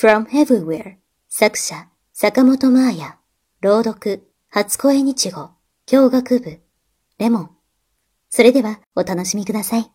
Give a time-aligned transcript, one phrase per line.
[0.00, 0.94] from Everywhere.
[1.28, 3.18] 作者、坂本真綾
[3.60, 5.50] 朗読、初恋日語。
[5.86, 6.60] 教学部。
[7.18, 7.50] レモン。
[8.30, 9.90] それではお楽しみください。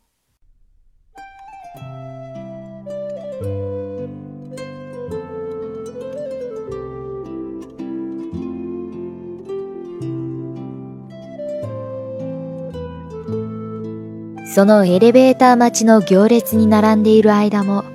[14.54, 17.93] そのエレベーター待ちの行列に並んでいる間も、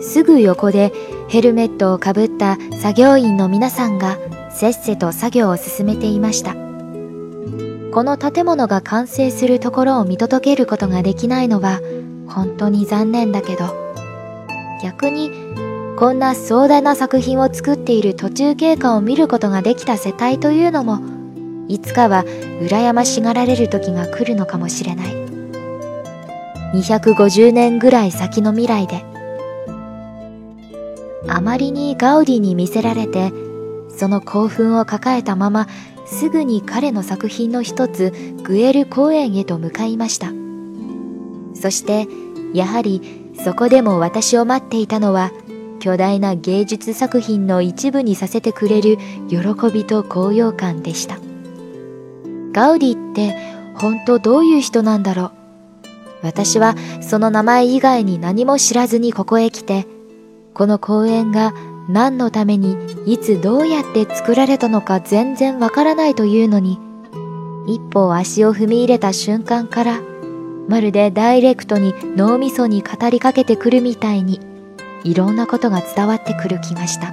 [0.00, 0.92] すぐ横で
[1.28, 4.18] ヘルメットをかぶった作業員の皆さんが
[4.50, 6.54] せっせと作業を進めていました。
[6.54, 11.80] この建物が完成するところを見届けることができないのは
[12.28, 13.64] 本当に残念だけど、
[14.82, 15.30] 逆に
[15.98, 21.00] こんな壮大な作品を作っている途中経過を見ることができた世帯というのも、
[21.68, 22.24] いつかは
[22.60, 25.08] 羨ましがられる時が来るのかもしれない。
[26.74, 29.04] 250年ぐらい先の未来で、
[31.28, 33.32] あまりにガウディに見せられて、
[33.88, 35.68] その興奮を抱えたまま
[36.06, 38.12] すぐに彼の作品の一つ
[38.42, 40.32] グエル公園へと向かいました。
[41.54, 42.06] そして
[42.54, 45.30] やはりそこでも私を待っていたのは
[45.78, 49.38] 巨大な芸術作品の一部にさせてくれる喜
[49.72, 51.18] びと高揚感でした。
[52.52, 53.36] ガウディって
[53.76, 55.32] 本当どういう人なんだろう。
[56.22, 59.86] 私はその名前以外に何も知らずにここへ来て
[60.54, 61.54] この公園が
[61.88, 66.78] 何のためにいつどうやって作られたのか全然わからないというのに
[67.66, 70.00] 一歩足を踏み入れた瞬間から
[70.68, 74.40] まるでダイレクトに脳みそに語りかけてくるみたいに
[75.02, 77.12] いろんなことが伝わってくる気がした。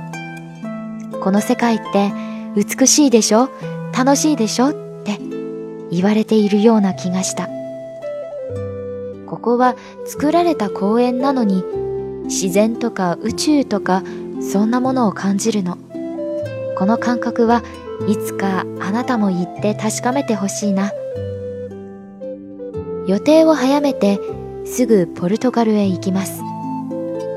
[1.19, 2.11] この世界って
[2.55, 3.49] 美しいでしょ？
[3.97, 4.69] 楽しいでしょ？
[4.69, 5.17] って
[5.89, 7.47] 言われているような気がした。
[9.25, 11.63] ここは作られた公園なのに
[12.28, 14.03] 自然とか宇宙とか
[14.39, 15.78] そんなものを感じるの。
[16.78, 17.64] この感覚は
[18.08, 20.92] いつかあなたも言って確かめてほしいな。
[23.08, 24.20] 予定を早めて
[24.65, 26.42] すぐポルトガルへ行きます。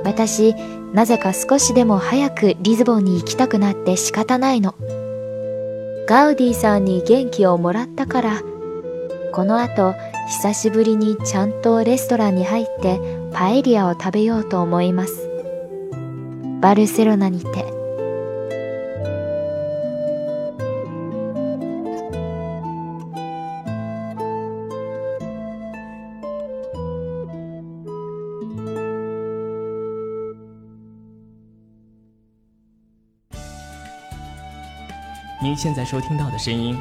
[0.05, 0.55] 私
[0.93, 4.75] なぜか少しでも早くリズボンに行きたくなって仕方ないの。
[6.07, 8.43] ガウディさんに元気をもらったから
[9.33, 9.95] この後
[10.27, 15.29] 久しぶりにちゃんとレストランに入ってパエリアを食べようと思います
[16.61, 17.81] バルセロナにて
[35.43, 36.77] 您现在收听到的声音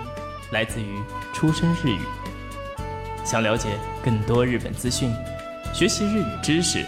[0.52, 1.02] 来自于
[1.34, 2.00] 出生日语。
[3.24, 5.14] 想了解更多日本资讯，
[5.72, 6.84] 学习日语知识，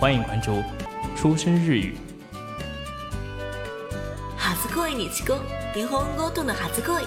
[0.00, 0.62] 欢迎关注。
[1.16, 1.96] 出生日语
[4.36, 5.40] 初恋に遅刻
[5.74, 7.04] 日本語との初恋